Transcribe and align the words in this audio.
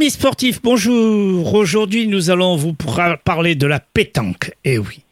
Amis 0.00 0.12
sportifs, 0.12 0.62
bonjour. 0.62 1.52
Aujourd'hui, 1.52 2.08
nous 2.08 2.30
allons 2.30 2.56
vous 2.56 2.74
parler 3.22 3.54
de 3.54 3.66
la 3.66 3.80
pétanque. 3.80 4.50
Eh 4.64 4.78
oui. 4.78 5.04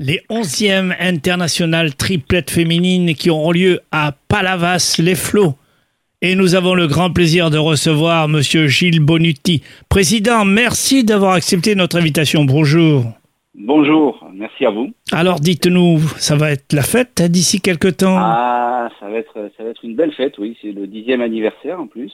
Les 0.00 0.20
11e 0.28 0.96
internationales 0.98 1.94
triplettes 1.94 2.50
féminines 2.50 3.14
qui 3.14 3.30
auront 3.30 3.52
lieu 3.52 3.78
à 3.92 4.10
Palavas, 4.26 4.96
les 4.98 5.14
Flots. 5.14 5.54
Et 6.22 6.34
nous 6.34 6.56
avons 6.56 6.74
le 6.74 6.88
grand 6.88 7.12
plaisir 7.12 7.50
de 7.50 7.58
recevoir 7.58 8.26
Monsieur 8.26 8.66
Gilles 8.66 8.98
Bonutti. 8.98 9.62
Président, 9.88 10.44
merci 10.44 11.04
d'avoir 11.04 11.34
accepté 11.34 11.76
notre 11.76 11.96
invitation. 11.96 12.44
Bonjour. 12.44 13.04
Bonjour, 13.54 14.28
merci 14.34 14.66
à 14.66 14.70
vous. 14.70 14.90
Alors 15.12 15.38
dites-nous, 15.38 16.00
ça 16.18 16.34
va 16.34 16.50
être 16.50 16.72
la 16.72 16.82
fête 16.82 17.22
d'ici 17.22 17.60
quelques 17.60 17.98
temps? 17.98 18.16
Ah, 18.18 18.88
ça 18.98 19.08
va, 19.08 19.18
être, 19.18 19.50
ça 19.56 19.62
va 19.62 19.70
être 19.70 19.84
une 19.84 19.94
belle 19.94 20.12
fête, 20.14 20.36
oui. 20.38 20.58
C'est 20.60 20.72
le 20.72 20.88
dixième 20.88 21.20
anniversaire 21.20 21.78
en 21.80 21.86
plus. 21.86 22.10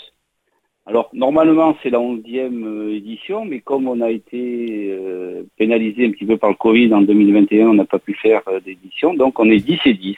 Alors 0.84 1.10
normalement 1.12 1.76
c'est 1.82 1.90
la 1.90 2.00
onzième 2.00 2.64
euh, 2.66 2.96
édition, 2.96 3.44
mais 3.44 3.60
comme 3.60 3.86
on 3.86 4.00
a 4.00 4.10
été 4.10 4.88
euh, 4.90 5.42
pénalisé 5.56 6.06
un 6.06 6.10
petit 6.10 6.24
peu 6.24 6.36
par 6.36 6.50
le 6.50 6.56
Covid 6.56 6.92
en 6.92 7.02
2021, 7.02 7.68
on 7.68 7.74
n'a 7.74 7.84
pas 7.84 8.00
pu 8.00 8.14
faire 8.14 8.42
euh, 8.48 8.58
d'édition, 8.58 9.14
donc 9.14 9.38
on 9.38 9.48
est 9.48 9.60
10 9.60 9.78
et 9.86 9.94
10. 9.94 10.16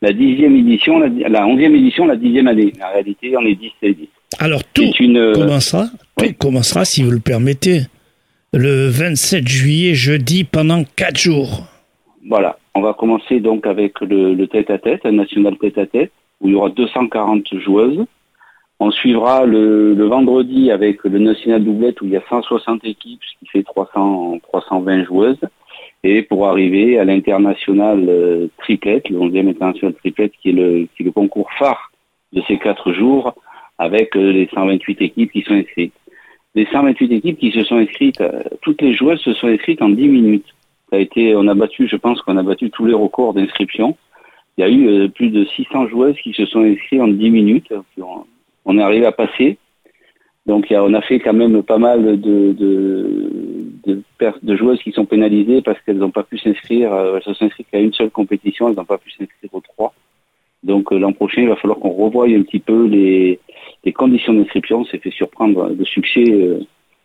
La 0.00 0.12
dixième 0.12 0.56
édition, 0.56 0.98
la, 0.98 1.46
onzième 1.46 1.74
édition, 1.74 2.06
la 2.06 2.16
dixième 2.16 2.48
année. 2.48 2.72
En 2.82 2.92
réalité, 2.92 3.34
on 3.36 3.44
est 3.46 3.54
10 3.54 3.72
et 3.82 3.94
10. 3.94 4.08
Alors 4.38 4.62
tout 4.64 4.84
commencera, 5.34 5.86
tout 6.18 6.34
commencera, 6.38 6.84
si 6.84 7.02
vous 7.02 7.10
le 7.10 7.20
permettez, 7.20 7.82
le 8.52 8.88
27 8.88 9.48
juillet, 9.48 9.94
jeudi, 9.94 10.44
pendant 10.44 10.84
4 10.96 11.18
jours. 11.18 11.66
Voilà, 12.28 12.58
on 12.74 12.82
va 12.82 12.92
commencer 12.92 13.40
donc 13.40 13.66
avec 13.66 14.00
le 14.00 14.44
tête-à-tête, 14.46 15.04
-tête, 15.04 15.08
un 15.08 15.12
national 15.12 15.56
tête-à-tête, 15.56 16.12
où 16.40 16.48
il 16.48 16.52
y 16.52 16.56
aura 16.56 16.68
240 16.68 17.58
joueuses. 17.64 18.04
On 18.78 18.90
suivra 18.90 19.46
le, 19.46 19.94
vendredi 20.04 20.70
avec 20.70 21.02
le 21.04 21.18
national 21.18 21.64
doublette 21.64 22.00
où 22.02 22.04
il 22.04 22.10
y 22.10 22.16
a 22.16 22.22
160 22.28 22.84
équipes, 22.84 23.20
ce 23.24 23.38
qui 23.38 23.46
fait 23.46 23.62
300, 23.62 24.38
320 24.42 25.04
joueuses. 25.04 25.40
Et 26.04 26.22
pour 26.22 26.46
arriver 26.46 26.98
à 26.98 27.04
l'international 27.04 28.04
euh, 28.06 28.48
triplette, 28.58 29.08
le 29.08 29.18
11e 29.18 29.48
international 29.48 29.94
triplette, 29.94 30.32
qui 30.42 30.50
est, 30.50 30.52
le, 30.52 30.88
qui 30.94 31.02
est 31.02 31.06
le 31.06 31.10
concours 31.10 31.50
phare 31.58 31.90
de 32.34 32.42
ces 32.46 32.58
quatre 32.58 32.92
jours, 32.92 33.34
avec 33.78 34.14
euh, 34.14 34.30
les 34.30 34.46
128 34.52 35.00
équipes 35.00 35.32
qui 35.32 35.42
sont 35.42 35.54
inscrites. 35.54 35.94
Les 36.54 36.66
128 36.66 37.12
équipes 37.12 37.38
qui 37.38 37.52
se 37.52 37.64
sont 37.64 37.76
inscrites, 37.76 38.20
euh, 38.20 38.42
toutes 38.60 38.82
les 38.82 38.94
joueuses 38.94 39.20
se 39.20 39.32
sont 39.32 39.48
inscrites 39.48 39.80
en 39.80 39.88
10 39.88 40.06
minutes. 40.08 40.54
Ça 40.90 40.96
a 40.96 40.98
été, 40.98 41.34
on 41.34 41.48
a 41.48 41.54
battu, 41.54 41.88
je 41.88 41.96
pense 41.96 42.20
qu'on 42.20 42.36
a 42.36 42.42
battu 42.42 42.70
tous 42.70 42.84
les 42.84 42.94
records 42.94 43.32
d'inscription. 43.32 43.96
Il 44.58 44.60
y 44.60 44.64
a 44.64 44.70
eu 44.70 45.08
plus 45.10 45.30
de 45.30 45.44
600 45.44 45.88
joueuses 45.88 46.16
qui 46.22 46.32
se 46.34 46.46
sont 46.46 46.60
inscrites 46.60 47.00
en 47.00 47.08
10 47.08 47.30
minutes, 47.30 47.72
on 48.66 48.78
est 48.78 48.82
arrivé 48.82 49.06
à 49.06 49.12
passer. 49.12 49.56
Donc 50.44 50.66
on 50.70 50.94
a 50.94 51.00
fait 51.00 51.18
quand 51.18 51.32
même 51.32 51.62
pas 51.62 51.78
mal 51.78 52.20
de, 52.20 52.54
joueuses 54.56 54.82
qui 54.82 54.92
sont 54.92 55.06
pénalisées 55.06 55.62
parce 55.62 55.80
qu'elles 55.80 55.98
n'ont 55.98 56.10
pas 56.10 56.22
pu 56.22 56.38
s'inscrire, 56.38 56.92
euh, 56.92 57.16
elles 57.16 57.22
se 57.22 57.34
sont 57.34 57.46
inscrites 57.46 57.66
qu'à 57.70 57.80
une 57.80 57.92
seule 57.92 58.10
compétition, 58.10 58.68
elles 58.68 58.76
n'ont 58.76 58.84
pas 58.84 58.98
pu 58.98 59.10
s'inscrire 59.10 59.50
aux 59.52 59.60
trois. 59.60 59.92
Donc 60.62 60.92
euh, 60.92 60.98
l'an 60.98 61.12
prochain, 61.12 61.42
il 61.42 61.48
va 61.48 61.56
falloir 61.56 61.78
qu'on 61.78 61.90
revoie 61.90 62.26
un 62.26 62.42
petit 62.42 62.60
peu 62.60 62.86
les, 62.86 63.40
conditions 63.94 64.34
d'inscription. 64.34 64.84
C'est 64.84 65.02
fait 65.02 65.10
surprendre 65.10 65.70
le 65.76 65.84
succès. 65.84 66.24
Euh, 66.28 66.60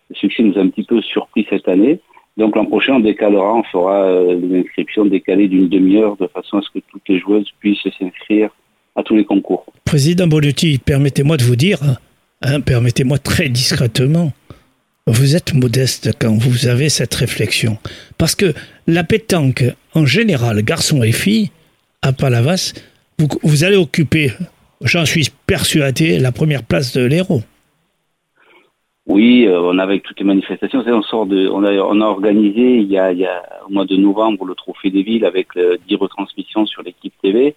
le 0.09 0.15
succès 0.15 0.43
nous 0.43 0.57
a 0.57 0.61
un 0.61 0.67
petit 0.67 0.83
peu 0.83 1.01
surpris 1.01 1.47
cette 1.49 1.67
année. 1.67 1.99
Donc 2.37 2.55
l'an 2.55 2.65
prochain, 2.65 2.95
on 2.95 2.99
décalera, 2.99 3.55
on 3.55 3.63
fera 3.63 4.35
des 4.35 4.59
inscriptions 4.59 5.05
décalées 5.05 5.47
d'une 5.47 5.67
demi-heure 5.67 6.15
de 6.17 6.27
façon 6.27 6.57
à 6.57 6.61
ce 6.61 6.69
que 6.69 6.79
toutes 6.89 7.07
les 7.09 7.19
joueuses 7.19 7.51
puissent 7.59 7.87
s'inscrire 7.97 8.51
à 8.95 9.03
tous 9.03 9.15
les 9.15 9.25
concours. 9.25 9.65
Président 9.85 10.27
Bonucci, 10.27 10.79
permettez-moi 10.79 11.37
de 11.37 11.43
vous 11.43 11.55
dire, 11.55 11.79
hein, 12.41 12.61
permettez-moi 12.61 13.17
très 13.17 13.49
discrètement, 13.49 14.31
vous 15.07 15.35
êtes 15.35 15.53
modeste 15.53 16.11
quand 16.19 16.33
vous 16.33 16.67
avez 16.67 16.89
cette 16.89 17.13
réflexion. 17.15 17.77
Parce 18.17 18.35
que 18.35 18.53
la 18.87 19.03
pétanque, 19.03 19.63
en 19.93 20.05
général, 20.05 20.61
garçons 20.61 21.03
et 21.03 21.11
filles, 21.11 21.49
à 22.01 22.13
Palavas, 22.13 22.73
vous, 23.19 23.27
vous 23.43 23.63
allez 23.63 23.77
occuper, 23.77 24.31
j'en 24.81 25.05
suis 25.05 25.29
persuadé, 25.47 26.19
la 26.19 26.31
première 26.31 26.63
place 26.63 26.93
de 26.93 27.05
l'héros. 27.05 27.41
Oui, 29.07 29.45
euh, 29.47 29.59
on 29.59 29.77
avec 29.79 30.03
toutes 30.03 30.19
les 30.19 30.25
manifestations, 30.25 30.83
on 30.85 31.01
sort 31.01 31.25
de, 31.25 31.49
on 31.49 31.63
a, 31.63 31.73
on 31.73 31.99
a 32.01 32.05
organisé 32.05 32.77
il 32.77 32.89
y 32.89 32.97
a, 32.97 33.11
il 33.11 33.19
y 33.19 33.25
a, 33.25 33.43
au 33.67 33.71
mois 33.71 33.85
de 33.85 33.97
novembre 33.97 34.45
le 34.45 34.55
Trophée 34.55 34.91
des 34.91 35.01
villes 35.01 35.25
avec 35.25 35.49
10 35.55 35.59
euh, 35.59 35.97
retransmissions 35.99 36.65
sur 36.65 36.83
l'équipe 36.83 37.13
TV. 37.21 37.55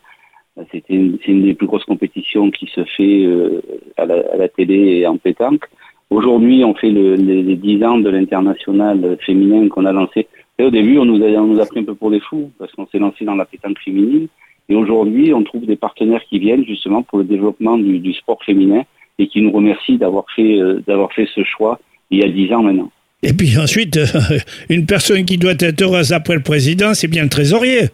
C'était 0.70 0.94
une, 0.94 1.42
des 1.42 1.54
plus 1.54 1.66
grosses 1.66 1.84
compétitions 1.84 2.50
qui 2.50 2.66
se 2.66 2.84
fait 2.84 3.25
euh, 3.25 3.60
à, 3.97 4.06
la, 4.06 4.48
télé 4.48 5.00
et 5.00 5.06
en 5.06 5.16
pétanque. 5.16 5.65
Aujourd'hui, 6.10 6.62
on 6.65 6.75
fait 6.75 6.91
le, 6.91 7.15
les, 7.15 7.42
les 7.42 7.56
10 7.56 7.84
ans 7.84 7.98
de 7.98 8.09
l'international 8.09 9.16
féminin 9.25 9.69
qu'on 9.69 9.84
a 9.84 9.93
lancé. 9.93 10.28
Et 10.59 10.64
au 10.64 10.70
début, 10.70 10.98
on 10.98 11.04
nous, 11.04 11.60
a, 11.60 11.66
pris 11.66 11.81
un 11.81 11.84
peu 11.84 11.94
pour 11.94 12.10
des 12.10 12.20
fous 12.20 12.50
parce 12.59 12.72
qu'on 12.72 12.87
s'est 12.87 12.98
lancé 12.98 13.25
dans 13.25 13.34
la 13.34 13.44
pétanque 13.44 13.78
féminine. 13.84 14.28
Et 14.69 14.75
aujourd'hui, 14.75 15.34
on 15.34 15.43
trouve 15.43 15.66
des 15.66 15.76
partenaires 15.76 16.22
qui 16.28 16.38
viennent 16.38 16.64
justement 16.64 17.03
pour 17.03 17.19
le 17.19 17.25
développement 17.25 17.76
du, 17.76 18.12
sport 18.14 18.43
féminin 18.44 18.82
et 19.19 19.26
qui 19.26 19.43
nous 19.43 19.50
remercient 19.50 19.98
d'avoir 19.98 20.25
fait, 20.34 20.60
euh, 20.60 20.82
d'avoir 20.87 21.12
fait 21.12 21.28
ce 21.34 21.43
choix 21.44 21.81
il 22.10 22.20
y 22.20 22.22
a 22.22 22.28
10 22.28 22.53
ans 22.53 22.62
maintenant. 22.62 22.91
Et 23.22 23.32
puis 23.32 23.59
ensuite, 23.59 23.98
une 24.69 24.87
personne 24.87 25.25
qui 25.25 25.38
doit 25.38 25.54
être 25.59 25.82
heureuse 25.82 26.12
après 26.12 26.34
le 26.34 26.43
président, 26.43 26.94
c'est 26.94 27.09
bien 27.09 27.25
le 27.25 27.28
trésorier. 27.28 27.88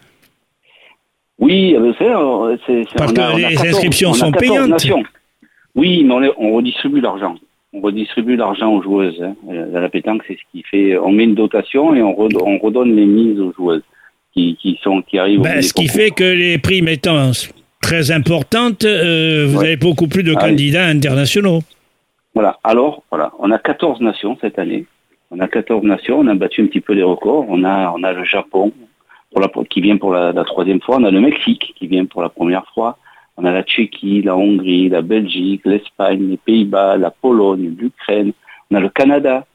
Oui, 1.41 1.75
c'est 1.97 2.83
Parce 2.95 3.13
que 3.13 3.37
les 3.37 3.57
inscriptions 3.57 4.13
sont 4.13 4.31
payantes. 4.31 4.87
Oui, 5.75 6.03
mais 6.03 6.31
on, 6.37 6.53
redistribue 6.53 7.01
l'argent. 7.01 7.35
On 7.73 7.81
redistribue 7.81 8.35
l'argent 8.35 8.73
aux 8.73 8.81
joueuses. 8.81 9.21
Hein. 9.21 9.35
Euh, 9.49 9.79
la 9.79 9.89
pétanque, 9.89 10.23
c'est 10.27 10.35
ce 10.35 10.41
qui 10.51 10.63
fait. 10.63 10.97
On 10.97 11.11
met 11.11 11.23
une 11.23 11.35
dotation 11.35 11.95
et 11.95 12.03
on, 12.03 12.13
redonne 12.13 12.95
les 12.95 13.05
mises 13.05 13.39
aux 13.39 13.53
joueuses 13.53 13.83
qui, 14.33 14.79
sont 14.83 15.01
qui 15.01 15.17
arrivent. 15.17 15.41
Ben, 15.41 15.61
ce 15.61 15.73
qui 15.73 15.87
fait 15.87 16.11
que 16.11 16.23
les 16.23 16.57
primes 16.57 16.89
étant 16.89 17.31
très 17.81 18.11
importantes, 18.11 18.83
euh, 18.83 19.47
vous 19.47 19.61
avez 19.61 19.77
beaucoup 19.77 20.07
plus 20.07 20.23
de 20.23 20.33
ah 20.35 20.41
candidats 20.41 20.85
internationaux. 20.85 21.61
Voilà. 22.35 22.59
Alors, 22.63 23.03
voilà, 23.09 23.31
on 23.39 23.49
a 23.51 23.57
14 23.57 24.01
nations 24.01 24.37
cette 24.41 24.59
année. 24.59 24.85
On 25.31 25.39
a 25.39 25.47
14 25.47 25.83
nations. 25.83 26.19
On 26.19 26.27
a 26.27 26.35
battu 26.35 26.61
un 26.61 26.67
petit 26.67 26.81
peu 26.81 26.93
les 26.93 27.03
records. 27.03 27.45
On 27.47 27.63
a, 27.63 27.93
on 27.95 28.03
a 28.03 28.11
le 28.11 28.25
Japon, 28.25 28.73
qui 29.71 29.81
vient 29.81 29.97
pour 29.97 30.13
la, 30.13 30.43
troisième 30.43 30.81
fois. 30.81 30.97
On 30.99 31.03
a 31.03 31.11
le 31.11 31.21
Mexique 31.21 31.73
qui 31.75 31.87
vient 31.87 32.05
pour 32.05 32.21
la 32.21 32.29
première 32.29 32.65
fois. 32.73 32.97
On 33.37 33.45
a 33.45 33.51
la 33.51 33.63
Tchéquie, 33.63 34.21
la 34.21 34.35
Hongrie, 34.35 34.89
la 34.89 35.01
Belgique, 35.01 35.61
l'Espagne, 35.65 36.29
les 36.29 36.37
Pays-Bas, 36.37 36.97
la 36.97 37.09
Pologne, 37.09 37.73
l'Ukraine. 37.79 38.33
On 38.69 38.75
a 38.75 38.79
le 38.79 38.89
Canada. 38.89 39.45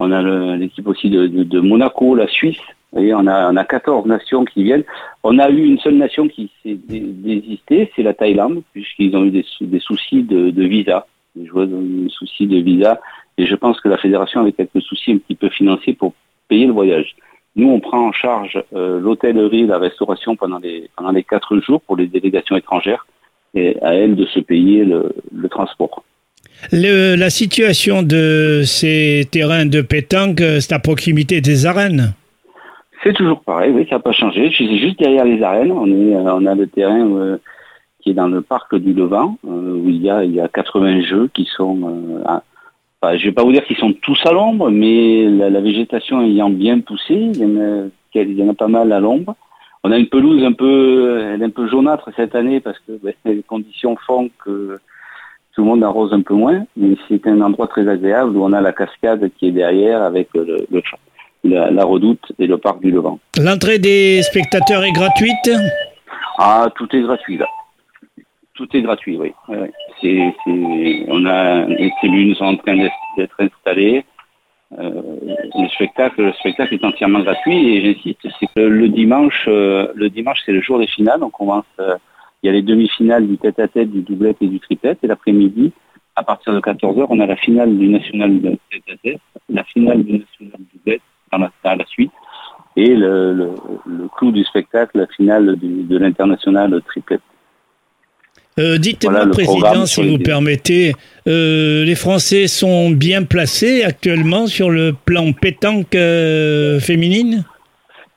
On 0.00 0.10
a 0.10 0.56
l'équipe 0.56 0.86
aussi 0.88 1.08
de, 1.08 1.60
Monaco, 1.60 2.14
la 2.14 2.26
Suisse. 2.26 2.58
Vous 2.92 3.00
voyez, 3.00 3.14
on 3.14 3.26
a, 3.26 3.50
on 3.50 3.56
a 3.56 3.64
14 3.64 4.06
nations 4.06 4.44
qui 4.44 4.64
viennent. 4.64 4.84
On 5.22 5.38
a 5.38 5.48
eu 5.48 5.64
une 5.64 5.78
seule 5.78 5.96
nation 5.96 6.28
qui 6.28 6.50
s'est 6.62 6.74
désistée, 6.74 7.90
c'est 7.94 8.02
la 8.02 8.12
Thaïlande, 8.12 8.62
puisqu'ils 8.72 9.16
ont 9.16 9.24
eu 9.24 9.30
des, 9.30 9.44
soucis 9.80 10.22
de, 10.22 10.50
de, 10.50 10.64
visa. 10.64 11.06
Les 11.34 11.46
joueurs 11.46 11.68
ont 11.68 11.80
eu 11.80 12.04
des 12.04 12.10
soucis 12.10 12.46
de 12.46 12.58
visa. 12.58 13.00
Et 13.38 13.46
je 13.46 13.54
pense 13.54 13.80
que 13.80 13.88
la 13.88 13.98
fédération 13.98 14.40
avait 14.40 14.52
quelques 14.52 14.82
soucis 14.82 15.12
un 15.12 15.18
petit 15.18 15.34
peu 15.34 15.48
financiers 15.48 15.94
pour 15.94 16.12
payer 16.48 16.66
le 16.66 16.72
voyage. 16.72 17.16
Nous, 17.56 17.68
on 17.68 17.80
prend 17.80 18.08
en 18.08 18.12
charge 18.12 18.62
euh, 18.74 18.98
l'hôtellerie, 19.00 19.66
la 19.66 19.78
restauration 19.78 20.34
pendant 20.34 20.58
les, 20.58 20.90
pendant 20.96 21.12
les 21.12 21.22
quatre 21.22 21.58
jours 21.60 21.80
pour 21.82 21.96
les 21.96 22.08
délégations 22.08 22.56
étrangères 22.56 23.06
et 23.54 23.76
à 23.82 23.94
elles 23.94 24.16
de 24.16 24.26
se 24.26 24.40
payer 24.40 24.84
le, 24.84 25.14
le 25.32 25.48
transport. 25.48 26.02
Le, 26.72 27.14
la 27.14 27.30
situation 27.30 28.02
de 28.02 28.62
ces 28.64 29.28
terrains 29.30 29.66
de 29.66 29.82
pétanque, 29.82 30.40
euh, 30.40 30.60
c'est 30.60 30.72
à 30.72 30.78
proximité 30.78 31.40
des 31.40 31.66
arènes 31.66 32.14
C'est 33.02 33.12
toujours 33.12 33.42
pareil, 33.42 33.70
oui, 33.72 33.86
ça 33.88 33.96
n'a 33.96 34.02
pas 34.02 34.12
changé. 34.12 34.50
Je 34.50 34.54
suis 34.54 34.78
juste 34.80 34.98
derrière 34.98 35.24
les 35.24 35.42
arènes. 35.42 35.72
On, 35.72 35.86
est, 35.86 36.14
euh, 36.14 36.34
on 36.34 36.46
a 36.46 36.54
le 36.54 36.66
terrain 36.66 37.06
euh, 37.06 37.36
qui 38.00 38.10
est 38.10 38.14
dans 38.14 38.28
le 38.28 38.40
parc 38.40 38.74
du 38.74 38.92
Levant, 38.92 39.38
où 39.44 39.88
il 39.88 40.02
y, 40.02 40.10
a, 40.10 40.24
il 40.24 40.34
y 40.34 40.40
a 40.40 40.48
80 40.48 41.02
jeux 41.02 41.30
qui 41.32 41.48
sont 41.56 42.20
je 43.12 43.24
ne 43.24 43.30
vais 43.30 43.32
pas 43.32 43.42
vous 43.42 43.52
dire 43.52 43.64
qu'ils 43.64 43.76
sont 43.76 43.92
tous 43.92 44.18
à 44.24 44.32
l'ombre, 44.32 44.70
mais 44.70 45.24
la, 45.28 45.60
végétation 45.60 46.22
ayant 46.22 46.50
bien 46.50 46.80
poussé, 46.80 47.14
il 47.14 47.36
y, 47.36 47.44
en 47.44 47.60
a, 47.60 47.88
il 48.14 48.38
y 48.38 48.42
en 48.42 48.50
a 48.50 48.54
pas 48.54 48.68
mal 48.68 48.92
à 48.92 49.00
l'ombre. 49.00 49.36
On 49.82 49.92
a 49.92 49.98
une 49.98 50.08
pelouse 50.08 50.42
un 50.44 50.52
peu, 50.52 51.20
elle 51.34 51.42
est 51.42 51.44
un 51.44 51.50
peu 51.50 51.68
jaunâtre 51.68 52.08
cette 52.16 52.34
année 52.34 52.60
parce 52.60 52.78
que 52.80 52.92
ben, 53.02 53.12
les 53.24 53.42
conditions 53.42 53.96
font 54.06 54.30
que 54.44 54.78
tout 55.54 55.62
le 55.62 55.68
monde 55.68 55.84
arrose 55.84 56.12
un 56.12 56.22
peu 56.22 56.34
moins, 56.34 56.64
mais 56.76 56.96
c'est 57.08 57.26
un 57.26 57.40
endroit 57.40 57.68
très 57.68 57.86
agréable 57.86 58.36
où 58.36 58.44
on 58.44 58.52
a 58.52 58.60
la 58.60 58.72
cascade 58.72 59.30
qui 59.38 59.48
est 59.48 59.52
derrière 59.52 60.02
avec 60.02 60.28
le, 60.34 60.66
la, 61.44 61.70
la, 61.70 61.84
redoute 61.84 62.32
et 62.38 62.46
le 62.46 62.58
parc 62.58 62.80
du 62.80 62.90
Levant. 62.90 63.20
L'entrée 63.38 63.78
des 63.78 64.22
spectateurs 64.22 64.82
est 64.82 64.92
gratuite? 64.92 65.50
Ah, 66.38 66.68
tout 66.74 66.88
est 66.96 67.02
gratuit 67.02 67.38
là. 67.38 67.46
Tout 68.54 68.68
est 68.76 68.82
gratuit, 68.82 69.16
oui. 69.16 69.32
On 71.08 71.26
a 71.26 71.64
les 71.66 71.90
tribunes 71.98 72.34
sont 72.34 72.44
en 72.44 72.56
train 72.56 72.76
d'être 73.16 73.36
installées. 73.38 74.04
Euh, 74.78 75.02
le 75.54 75.68
spectacle, 75.68 76.22
le 76.22 76.32
spectacle 76.32 76.74
est 76.74 76.84
entièrement 76.84 77.20
gratuit 77.20 77.76
et 77.76 77.82
j'insiste, 77.82 78.26
c'est 78.40 78.46
que 78.54 78.60
le 78.60 78.88
dimanche, 78.88 79.44
euh, 79.46 79.88
le 79.94 80.10
dimanche 80.10 80.40
c'est 80.44 80.52
le 80.52 80.62
jour 80.62 80.78
des 80.78 80.86
finales. 80.86 81.20
Euh, 81.22 81.96
il 82.42 82.46
y 82.46 82.48
a 82.48 82.52
les 82.52 82.62
demi-finales 82.62 83.26
du 83.26 83.38
tête-à-tête, 83.38 83.90
du 83.90 84.02
doublette 84.02 84.38
et 84.40 84.48
du 84.48 84.60
triplette 84.60 84.98
et 85.02 85.06
l'après-midi 85.06 85.72
à 86.16 86.22
partir 86.22 86.52
de 86.52 86.60
14h, 86.60 87.06
on 87.08 87.20
a 87.20 87.26
la 87.26 87.36
finale 87.36 87.76
du 87.76 87.88
national 87.88 88.40
de 88.40 88.56
tête 88.70 89.20
la 89.48 89.64
finale 89.64 90.04
du 90.04 90.18
national 90.18 90.60
du 90.72 91.00
dans 91.32 91.38
la, 91.38 91.50
dans 91.64 91.74
la 91.74 91.86
suite, 91.86 92.12
et 92.76 92.94
le, 92.94 93.54
clou 94.16 94.30
du 94.30 94.44
spectacle, 94.44 94.98
la 94.98 95.06
finale 95.08 95.56
de 95.58 95.98
l'international 95.98 96.80
triplette. 96.86 97.22
Euh, 98.58 98.78
Dites-moi, 98.78 99.26
Président, 99.26 99.84
si 99.84 100.08
vous 100.08 100.18
permettez, 100.18 100.92
euh, 101.26 101.84
les 101.84 101.96
Français 101.96 102.46
sont 102.46 102.90
bien 102.90 103.24
placés 103.24 103.82
actuellement 103.82 104.46
sur 104.46 104.70
le 104.70 104.92
plan 104.92 105.32
pétanque 105.32 105.94
euh, 105.96 106.78
féminine? 106.78 107.44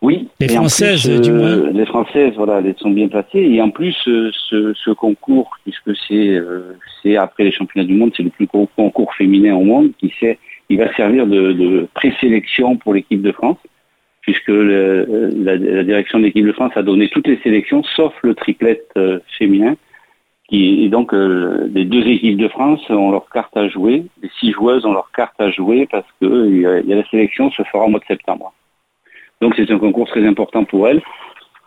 Oui. 0.04 0.28
Les 0.39 0.48
Françaises, 0.48 1.10
plus, 1.10 1.22
du 1.22 1.31
moins. 1.31 1.72
Les 1.72 1.88
Françaises, 1.88 2.34
voilà, 2.38 2.62
elles 2.63 2.75
sont 2.78 2.92
bien 2.92 3.07
placées. 3.07 3.39
Et 3.39 3.60
en 3.63 3.72
plus, 3.72 3.95
ce, 4.04 4.31
ce 4.75 4.92
concours, 4.92 5.50
puisque 5.63 5.98
c'est 6.07 7.18
après 7.18 7.44
les 7.44 7.51
championnats 7.51 7.88
du 7.88 7.95
monde, 7.95 8.12
c'est 8.16 8.22
le 8.22 8.30
plus 8.30 8.45
gros 8.45 8.69
concours 8.75 9.12
féminin 9.16 9.56
au 9.56 9.63
monde, 9.63 9.90
qui 10.00 10.13
sait, 10.19 10.38
il 10.69 10.78
va 10.78 10.94
servir 10.94 11.25
de, 11.25 11.51
de 11.51 11.88
présélection 11.95 12.75
pour 12.75 12.94
l'équipe 12.94 13.22
de 13.22 13.31
France 13.31 13.57
puisque 14.22 14.50
le, 14.50 15.31
la, 15.38 15.56
la, 15.56 15.83
direction 15.86 16.19
de 16.19 16.25
l'équipe 16.25 16.45
de 16.45 16.51
France 16.51 16.74
a 16.75 16.83
donné 16.83 17.07
toutes 17.07 17.28
les 17.28 17.40
sélections, 17.44 17.81
sauf 17.95 18.13
le 18.24 18.36
triplet 18.36 18.83
féminin. 19.38 19.78
Et 20.50 20.88
donc, 20.88 21.14
euh, 21.14 21.70
les 21.74 21.84
deux 21.84 22.08
équipes 22.08 22.38
de 22.38 22.48
France 22.48 22.80
ont 22.90 23.12
leur 23.12 23.30
carte 23.30 23.56
à 23.58 23.68
jouer, 23.68 24.06
les 24.22 24.30
six 24.40 24.54
joueuses 24.54 24.86
ont 24.86 24.94
leur 24.94 25.12
carte 25.12 25.40
à 25.40 25.52
jouer 25.52 25.88
parce 25.92 26.08
que 26.22 26.66
a 26.66 26.96
la 26.96 27.10
sélection 27.10 27.52
se 27.52 27.64
fera 27.64 27.84
au 27.84 27.90
mois 27.90 28.00
de 28.00 28.06
septembre. 28.06 28.54
Donc, 29.42 29.54
c'est 29.58 29.70
un 29.70 29.78
concours 29.78 30.08
très 30.08 30.26
important 30.26 30.64
pour 30.64 30.88
elles 30.88 31.02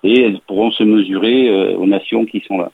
et 0.02 0.22
elles 0.22 0.40
pourront 0.46 0.70
se 0.70 0.82
mesurer 0.82 1.48
euh, 1.48 1.76
aux 1.76 1.86
nations 1.86 2.24
qui 2.24 2.42
sont 2.46 2.58
là. 2.58 2.72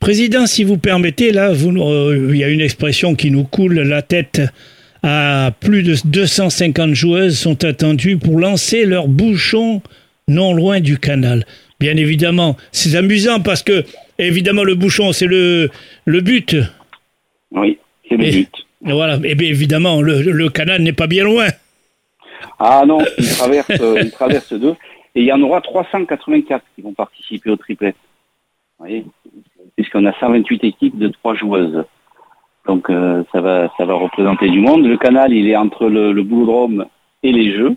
Président, 0.00 0.46
si 0.46 0.64
vous 0.64 0.78
permettez, 0.78 1.30
là, 1.30 1.52
vous, 1.52 1.70
euh, 1.70 2.30
il 2.30 2.36
y 2.36 2.44
a 2.44 2.48
une 2.48 2.60
expression 2.60 3.14
qui 3.14 3.30
nous 3.30 3.44
coule 3.44 3.78
la 3.80 4.02
tête. 4.02 4.40
À 5.02 5.50
plus 5.60 5.82
de 5.82 5.94
250 6.04 6.94
joueuses 6.94 7.38
sont 7.38 7.64
attendues 7.64 8.18
pour 8.18 8.38
lancer 8.38 8.84
leur 8.84 9.08
bouchon 9.08 9.82
non 10.28 10.52
loin 10.52 10.80
du 10.80 10.98
canal. 10.98 11.44
Bien 11.80 11.96
évidemment, 11.96 12.56
c'est 12.72 12.94
amusant 12.94 13.40
parce 13.40 13.62
que 13.62 13.84
évidemment 14.18 14.64
le 14.64 14.74
bouchon 14.74 15.12
c'est 15.12 15.26
le 15.26 15.70
le 16.04 16.20
but. 16.20 16.54
Oui, 17.52 17.78
c'est 18.06 18.16
le 18.18 18.24
et, 18.24 18.30
but. 18.30 18.54
Voilà, 18.82 19.18
et 19.24 19.34
bien 19.34 19.48
évidemment 19.48 20.02
le, 20.02 20.20
le 20.20 20.48
canal 20.50 20.82
n'est 20.82 20.92
pas 20.92 21.06
bien 21.06 21.24
loin. 21.24 21.48
Ah 22.58 22.84
non, 22.86 22.98
il 23.18 23.28
traverse, 23.28 23.72
il 24.02 24.10
traverse 24.10 24.52
deux. 24.52 24.74
Et 25.14 25.22
il 25.22 25.24
y 25.24 25.32
en 25.32 25.40
aura 25.40 25.60
384 25.60 26.62
qui 26.76 26.82
vont 26.82 26.92
participer 26.92 27.50
au 27.50 27.56
triplet. 27.56 27.94
Vous 28.78 28.86
voyez 28.86 29.04
Puisqu'on 29.76 30.04
a 30.04 30.12
128 30.20 30.64
équipes 30.64 30.98
de 30.98 31.08
trois 31.08 31.34
joueuses. 31.34 31.84
Donc 32.66 32.90
euh, 32.90 33.24
ça 33.32 33.40
va 33.40 33.72
ça 33.78 33.86
va 33.86 33.94
représenter 33.94 34.50
du 34.50 34.60
monde. 34.60 34.86
Le 34.86 34.98
canal, 34.98 35.32
il 35.32 35.48
est 35.48 35.56
entre 35.56 35.88
le, 35.88 36.12
le 36.12 36.22
boulodrome 36.22 36.84
et 37.22 37.32
les 37.32 37.56
Jeux. 37.56 37.74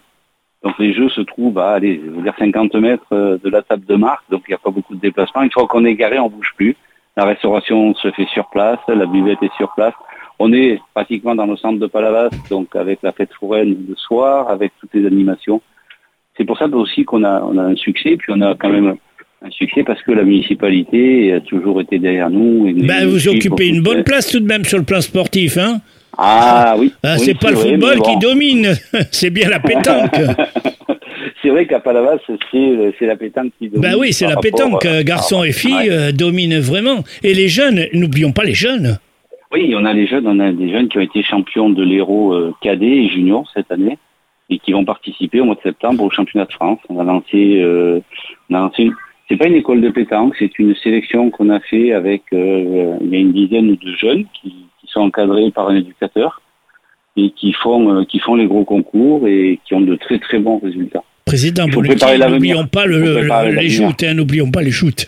Donc 0.63 0.79
les 0.79 0.93
Jeux 0.93 1.09
se 1.09 1.21
trouvent 1.21 1.59
à, 1.59 1.71
allez, 1.71 2.01
je 2.03 2.09
veux 2.09 2.21
dire 2.21 2.33
50 2.39 2.75
mètres 2.75 3.03
euh, 3.11 3.37
de 3.43 3.49
la 3.49 3.61
table 3.61 3.85
de 3.85 3.95
marque, 3.95 4.23
donc 4.29 4.43
il 4.47 4.51
n'y 4.51 4.55
a 4.55 4.59
pas 4.59 4.71
beaucoup 4.71 4.95
de 4.95 5.01
déplacements. 5.01 5.43
Une 5.43 5.51
fois 5.51 5.67
qu'on 5.67 5.83
est 5.83 5.95
garé, 5.95 6.19
on 6.19 6.29
bouge 6.29 6.53
plus. 6.55 6.75
La 7.17 7.25
restauration 7.25 7.93
se 7.95 8.09
fait 8.11 8.27
sur 8.27 8.49
place, 8.49 8.79
la 8.87 9.05
buvette 9.05 9.43
est 9.43 9.53
sur 9.57 9.73
place. 9.75 9.93
On 10.39 10.51
est 10.53 10.79
pratiquement 10.95 11.35
dans 11.35 11.45
le 11.45 11.57
centre 11.57 11.79
de 11.79 11.85
Palavas, 11.85 12.29
donc 12.49 12.75
avec 12.75 12.99
la 13.03 13.11
fête 13.11 13.31
foraine 13.33 13.75
le 13.87 13.95
soir, 13.95 14.49
avec 14.49 14.71
toutes 14.79 14.93
les 14.93 15.05
animations. 15.05 15.61
C'est 16.37 16.45
pour 16.45 16.57
ça 16.57 16.65
aussi 16.67 17.05
qu'on 17.05 17.23
a, 17.23 17.41
on 17.43 17.57
a 17.57 17.63
un 17.63 17.75
succès, 17.75 18.15
puis 18.17 18.33
on 18.35 18.41
a 18.41 18.55
quand 18.55 18.69
même 18.69 18.95
un 19.43 19.51
succès 19.51 19.83
parce 19.83 20.01
que 20.01 20.11
la 20.11 20.23
municipalité 20.23 21.33
a 21.33 21.41
toujours 21.41 21.81
été 21.81 21.99
derrière 21.99 22.29
nous. 22.29 22.67
Et 22.67 22.73
ben, 22.73 23.05
vous 23.07 23.27
occupez 23.27 23.67
une 23.67 23.83
bonne 23.83 24.03
place 24.03 24.31
tout 24.31 24.39
de 24.39 24.47
même 24.47 24.63
sur 24.63 24.79
le 24.79 24.85
plan 24.85 25.01
sportif, 25.01 25.57
hein 25.57 25.81
ah 26.17 26.75
oui. 26.77 26.93
Ah, 27.03 27.15
oui 27.17 27.25
c'est 27.25 27.37
pas 27.37 27.51
le 27.51 27.57
football 27.57 27.97
bon. 27.97 28.03
qui 28.03 28.17
domine, 28.17 28.73
c'est 29.11 29.29
bien 29.29 29.49
la 29.49 29.59
pétanque. 29.59 30.15
c'est 31.41 31.49
vrai 31.49 31.65
qu'à 31.65 31.79
Palavas, 31.79 32.17
c'est 32.51 33.05
la 33.05 33.15
pétanque 33.15 33.51
qui 33.57 33.69
domine. 33.69 33.81
Ben 33.81 33.97
oui, 33.97 34.13
c'est 34.13 34.27
la 34.27 34.37
pétanque. 34.37 34.83
rapport, 34.83 34.91
euh, 34.91 35.03
Garçons 35.03 35.41
ah, 35.41 35.47
et 35.47 35.51
filles 35.51 35.73
ouais. 35.73 35.89
euh, 35.89 36.11
dominent 36.11 36.59
vraiment. 36.59 37.03
Et 37.23 37.33
les 37.33 37.47
jeunes, 37.47 37.87
n'oublions 37.93 38.31
pas 38.31 38.43
les 38.43 38.53
jeunes. 38.53 38.97
Oui, 39.53 39.71
on 39.77 39.85
a 39.85 39.93
les 39.93 40.07
jeunes, 40.07 40.25
on 40.27 40.39
a 40.39 40.51
des 40.51 40.69
jeunes 40.71 40.89
qui 40.89 40.97
ont 40.97 41.01
été 41.01 41.21
champions 41.21 41.69
de 41.69 41.83
l'Hérault 41.83 42.33
euh, 42.33 42.53
cadet 42.61 43.03
et 43.03 43.09
junior 43.09 43.47
cette 43.53 43.71
année 43.71 43.99
et 44.49 44.57
qui 44.57 44.71
vont 44.73 44.83
participer 44.83 45.41
au 45.41 45.45
mois 45.45 45.53
de 45.53 45.61
septembre 45.61 46.03
au 46.03 46.09
championnat 46.09 46.45
de 46.45 46.53
France. 46.53 46.79
On 46.89 46.99
a 46.99 47.03
lancé, 47.03 47.61
euh, 47.61 47.99
on 48.49 48.55
a 48.55 48.59
lancé 48.61 48.83
une... 48.83 48.93
c'est 49.29 49.37
pas 49.37 49.47
une 49.47 49.53
école 49.53 49.81
de 49.81 49.89
pétanque, 49.89 50.35
c'est 50.39 50.57
une 50.57 50.75
sélection 50.75 51.29
qu'on 51.29 51.51
a 51.51 51.59
fait 51.59 51.93
avec 51.93 52.23
euh, 52.33 52.97
il 53.01 53.09
y 53.09 53.15
a 53.15 53.19
une 53.19 53.31
dizaine 53.31 53.75
de 53.75 53.95
jeunes 53.95 54.25
qui 54.33 54.55
sont 54.93 55.01
encadrés 55.01 55.51
par 55.51 55.69
un 55.69 55.75
éducateur 55.75 56.41
et 57.17 57.31
qui 57.31 57.53
font 57.53 57.93
euh, 57.93 58.05
qui 58.05 58.19
font 58.19 58.35
les 58.35 58.47
gros 58.47 58.63
concours 58.65 59.27
et 59.27 59.59
qui 59.65 59.73
ont 59.73 59.81
de 59.81 59.95
très 59.95 60.19
très 60.19 60.39
bons 60.39 60.59
résultats. 60.59 61.03
Président 61.25 61.67
l'avenir. 62.17 62.55
n'oublions 62.57 62.67
pas 62.67 62.85
le, 62.85 62.99
le- 62.99 63.55
les 63.55 63.69
hein, 64.03 64.13
n'oublions 64.13 64.51
pas 64.51 64.61
les 64.61 64.71
joutes. 64.71 65.07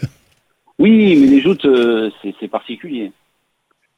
Oui, 0.80 1.16
mais 1.16 1.28
les 1.28 1.42
joutes 1.42 1.66
euh, 1.66 2.10
c'est 2.40 2.48
particulier. 2.48 3.12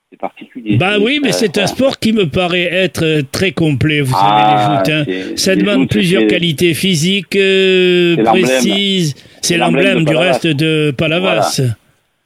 C'est 0.09 0.17
particulier. 0.19 0.77
Bah 0.77 0.99
oui, 1.01 1.19
mais 1.21 1.33
c'est 1.33 1.57
un 1.57 1.67
sport 1.67 1.99
qui 1.99 2.13
me 2.13 2.29
paraît 2.29 2.69
être 2.71 3.03
euh, 3.03 3.21
très 3.29 3.51
complet, 3.51 3.99
vous 3.99 4.15
Ah, 4.17 4.81
savez, 4.85 5.03
les 5.05 5.11
joutes. 5.17 5.29
hein. 5.29 5.33
Ça 5.35 5.55
demande 5.57 5.79
joutes, 5.81 5.91
plusieurs 5.91 6.27
qualités 6.27 6.73
physiques 6.73 7.35
euh, 7.35 8.15
précises. 8.23 9.15
C'est 9.41 9.57
l'emblème 9.57 10.05
du 10.05 10.15
reste 10.15 10.47
de 10.47 10.91
Palavas. 10.97 11.59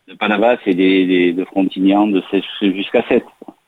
de 0.08 0.14
Palavas 0.14 0.58
et 0.68 0.76
des, 0.76 1.08
des, 1.08 1.34
de 1.34 1.44
Frontignan 1.44 2.06
de 2.06 2.22
16 2.30 2.42
jusqu'à 2.76 3.04
7. 3.10 3.24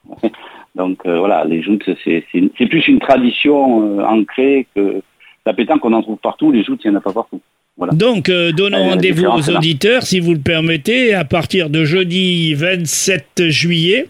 Donc 0.75 0.99
euh, 1.05 1.19
voilà, 1.19 1.45
les 1.45 1.61
joutes, 1.61 1.87
c'est 2.03 2.67
plus 2.67 2.87
une 2.87 2.99
tradition 2.99 3.99
euh, 3.99 4.03
ancrée 4.03 4.67
que 4.75 5.01
la 5.45 5.53
pétanque, 5.53 5.85
on 5.85 5.93
en 5.93 6.01
trouve 6.01 6.17
partout, 6.17 6.51
les 6.51 6.63
joutes, 6.63 6.81
il 6.83 6.89
n'y 6.89 6.95
en 6.95 6.99
a 6.99 7.01
pas 7.01 7.13
partout. 7.13 7.41
Voilà. 7.77 7.93
Donc, 7.93 8.29
euh, 8.29 8.51
donnons 8.51 8.83
rendez-vous 8.83 9.25
aux 9.25 9.51
là. 9.51 9.57
auditeurs, 9.57 10.03
si 10.03 10.19
vous 10.19 10.33
le 10.33 10.39
permettez, 10.39 11.13
à 11.13 11.25
partir 11.25 11.69
de 11.69 11.83
jeudi 11.85 12.53
27 12.53 13.49
juillet, 13.49 14.07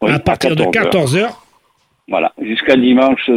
Oui, 0.00 0.10
à 0.12 0.18
partir 0.18 0.54
de 0.54 0.64
14 0.64 1.16
heures. 1.16 1.30
14h. 1.30 1.34
Voilà, 2.08 2.32
jusqu'à 2.40 2.76
dimanche 2.76 3.28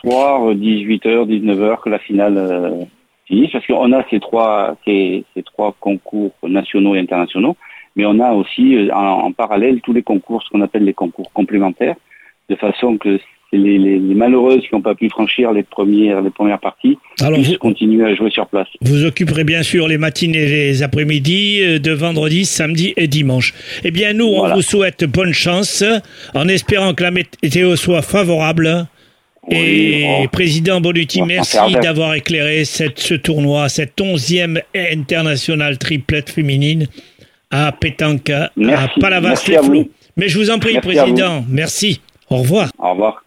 soir, 0.00 0.52
18h, 0.54 1.26
19h, 1.28 1.82
que 1.82 1.88
la 1.88 2.00
finale 2.00 2.88
finisse, 3.26 3.52
parce 3.52 3.66
qu'on 3.66 3.92
a 3.92 4.04
ces 4.10 4.18
trois, 4.18 4.76
ces, 4.84 5.24
ces 5.34 5.42
trois 5.44 5.74
concours 5.78 6.32
nationaux 6.42 6.94
et 6.96 6.98
internationaux, 6.98 7.56
mais 7.96 8.04
on 8.06 8.20
a 8.20 8.32
aussi 8.32 8.76
euh, 8.76 8.92
en, 8.94 9.24
en 9.26 9.32
parallèle 9.32 9.80
tous 9.82 9.92
les 9.92 10.02
concours, 10.02 10.42
ce 10.42 10.50
qu'on 10.50 10.60
appelle 10.60 10.84
les 10.84 10.94
concours 10.94 11.32
complémentaires, 11.32 11.96
de 12.48 12.54
façon 12.56 12.96
que 12.98 13.18
les, 13.52 13.78
les, 13.78 13.98
les 13.98 14.14
malheureuses 14.14 14.60
qui 14.62 14.74
n'ont 14.74 14.82
pas 14.82 14.94
pu 14.94 15.08
franchir 15.08 15.52
les 15.52 15.62
premières, 15.62 16.20
les 16.20 16.30
premières 16.30 16.58
parties 16.58 16.98
Alors, 17.20 17.38
puissent 17.38 17.52
vous, 17.52 17.58
continuer 17.58 18.04
à 18.04 18.14
jouer 18.14 18.30
sur 18.30 18.46
place. 18.48 18.66
vous 18.82 19.04
occuperez 19.04 19.44
bien 19.44 19.62
sûr 19.62 19.88
les 19.88 19.98
matinées 19.98 20.42
et 20.42 20.48
les 20.68 20.82
après-midi 20.82 21.60
euh, 21.62 21.78
de 21.78 21.92
vendredi, 21.92 22.44
samedi 22.44 22.92
et 22.96 23.06
dimanche. 23.08 23.54
Eh 23.84 23.90
bien, 23.90 24.12
nous, 24.12 24.26
on 24.26 24.38
Voilà. 24.40 24.56
vous 24.56 24.62
souhaite 24.62 25.04
bonne 25.04 25.32
chance, 25.32 25.84
en 26.34 26.48
espérant 26.48 26.92
que 26.92 27.02
la 27.04 27.12
météo 27.12 27.76
soit 27.76 28.02
favorable. 28.02 28.86
Et 29.48 30.04
oh. 30.24 30.26
Président 30.32 30.80
va 30.80 30.90
s'en 31.08 31.26
merci 31.26 31.56
d'avoir 31.80 32.14
éclairé 32.14 32.64
cette, 32.64 32.98
ce 32.98 33.14
tournoi, 33.14 33.68
cette 33.68 34.00
onzième 34.00 34.60
internationale 34.74 35.78
triplette 35.78 36.30
féminine 36.30 36.88
à 37.50 37.72
Pétanque, 37.72 38.30
à 38.30 38.50
les 38.56 38.72
à 38.72 39.60
vous. 39.60 39.68
Flots. 39.68 39.88
Mais 40.16 40.28
je 40.28 40.38
vous 40.38 40.50
en 40.50 40.58
prie, 40.58 40.74
Merci 40.74 40.88
Président, 40.88 41.44
merci. 41.48 42.00
Au 42.30 42.38
revoir. 42.38 42.70
Au 42.78 42.90
revoir. 42.90 43.24